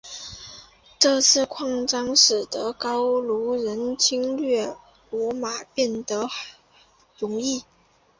[0.97, 4.75] 这次扩张使得高卢人侵略
[5.11, 6.27] 罗马变得
[7.19, 7.63] 容易。